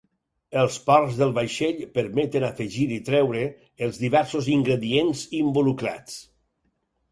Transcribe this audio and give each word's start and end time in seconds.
Els 0.59 0.77
ports 0.85 1.19
del 1.19 1.33
vaixell 1.35 1.83
permeten 1.97 2.45
afegir 2.47 2.87
i 2.97 2.99
treure 3.11 3.45
els 3.89 4.01
diversos 4.07 4.51
ingredients 4.57 5.25
involucrats. 5.45 6.19